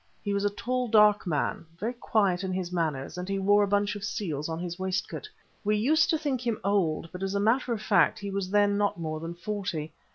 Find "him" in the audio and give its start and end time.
6.41-6.59